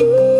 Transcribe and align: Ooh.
Ooh. 0.00 0.37